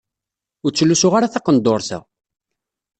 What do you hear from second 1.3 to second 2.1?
taqenduṛt-a.